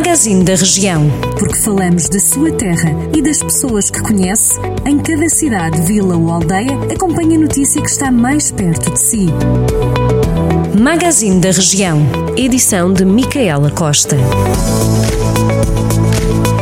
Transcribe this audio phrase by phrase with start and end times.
[0.00, 1.10] Magazine da Região.
[1.38, 6.30] Porque falamos da sua terra e das pessoas que conhece, em cada cidade, vila ou
[6.30, 9.26] aldeia, acompanhe a notícia que está mais perto de si.
[10.80, 12.00] Magazine da Região.
[12.34, 14.16] Edição de Micaela Costa.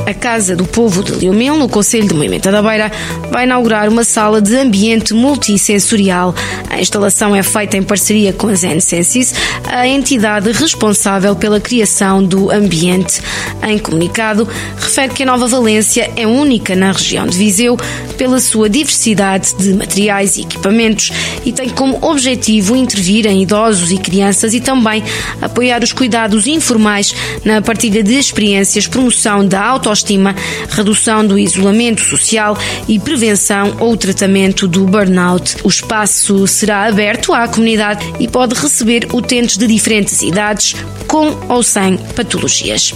[0.05, 2.91] A Casa do Povo de Liomil, no Conselho de Moimenta da Beira,
[3.31, 6.35] vai inaugurar uma sala de ambiente multissensorial.
[6.79, 9.35] A instalação é feita em parceria com a Zensensis,
[9.65, 13.21] a entidade responsável pela criação do ambiente.
[13.67, 17.77] Em comunicado, refere que a Nova Valência é única na região de Viseu
[18.17, 21.11] pela sua diversidade de materiais e equipamentos
[21.45, 25.03] e tem como objetivo intervir em idosos e crianças e também
[25.43, 27.13] apoiar os cuidados informais
[27.45, 30.33] na partilha de experiências, promoção da autoestima
[30.71, 35.57] redução do isolamento social e prevenção ou tratamento do burnout.
[35.65, 40.75] O espaço será aberto à comunidade e pode receber utentes de diferentes idades,
[41.07, 42.93] com ou sem patologias.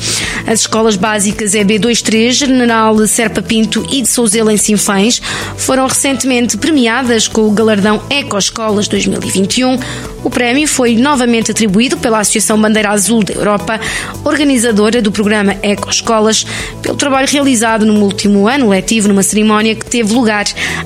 [0.47, 5.20] As escolas básicas EB23, General Serpa Pinto e de Souzela em Sinfães
[5.56, 9.79] foram recentemente premiadas com o galardão Eco Escolas 2021.
[10.23, 13.81] O prémio foi novamente atribuído pela Associação Bandeira Azul da Europa,
[14.25, 16.47] organizadora do programa Eco Escolas,
[16.81, 20.45] pelo trabalho realizado no último ano letivo numa cerimónia que teve lugar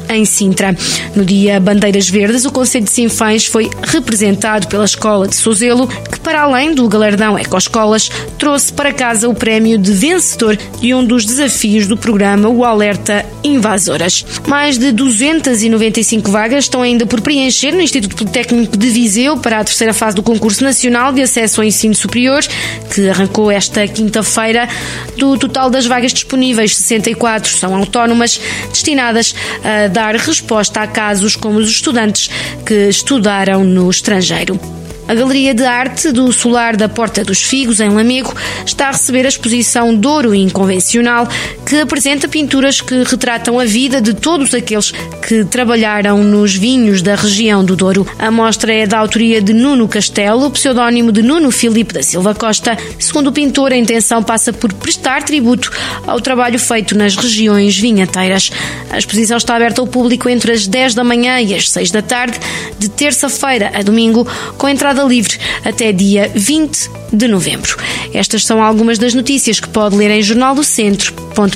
[0.09, 0.75] em Sintra.
[1.15, 6.21] No dia Bandeiras Verdes, o Conselho de Sinfães foi representado pela Escola de Sozelo, que
[6.21, 11.25] para além do galardão Ecoescolas, trouxe para casa o prémio de vencedor de um dos
[11.25, 14.25] desafios do programa, o Alerta Invasoras.
[14.47, 19.65] Mais de 295 vagas estão ainda por preencher no Instituto Politécnico de Viseu para a
[19.65, 22.41] terceira fase do concurso nacional de acesso ao ensino superior,
[22.97, 24.67] que arrancou esta quinta-feira.
[25.19, 31.59] Do total das vagas disponíveis, 64 são autónomas, destinadas a dar resposta a casos como
[31.59, 32.31] os estudantes
[32.65, 34.59] que estudaram no estrangeiro.
[35.09, 39.25] A Galeria de Arte do Solar da Porta dos Figos, em Lamego, está a receber
[39.25, 41.29] a exposição Douro Inconvencional,
[41.67, 44.93] que apresenta pinturas que retratam a vida de todos aqueles
[45.27, 48.07] que trabalharam nos vinhos da região do Douro.
[48.21, 52.79] A mostra é da autoria de Nuno Castelo, pseudónimo de Nuno Filipe da Silva Costa.
[53.01, 55.73] Segundo o pintor, a intenção passa por prestar tributo
[56.07, 58.53] ao trabalho feito nas regiões vinhateiras.
[58.89, 62.01] A exposição está aberta ao público entre as 10 da manhã e as 6 da
[62.01, 62.39] tarde,
[62.79, 64.25] de terça-feira a domingo,
[64.57, 67.77] com entrada livre até dia 20 de novembro.
[68.15, 71.56] Estas são algumas das notícias que pode ler em jornaldocentro.pt.